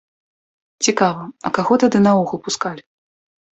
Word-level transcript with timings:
Цікава, 0.87 1.27
а 1.45 1.53
каго 1.59 1.73
тады 1.85 2.03
наогул 2.07 2.43
пускалі? 2.49 2.81